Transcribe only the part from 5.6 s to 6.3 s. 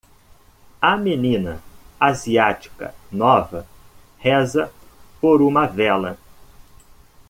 vela.